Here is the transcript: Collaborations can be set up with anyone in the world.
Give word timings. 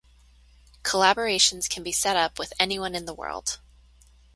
Collaborations 0.81 1.69
can 1.69 1.83
be 1.83 1.91
set 1.91 2.17
up 2.17 2.39
with 2.39 2.53
anyone 2.59 2.95
in 2.95 3.05
the 3.05 3.13
world. 3.13 3.59